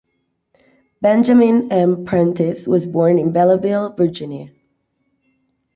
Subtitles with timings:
[0.99, 2.05] Benjamin M.
[2.05, 4.47] Prentiss was born in Belleville, Virginia.